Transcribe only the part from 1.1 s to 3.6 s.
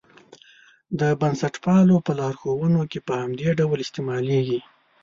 بنسټپالو په لارښوونو کې په همدې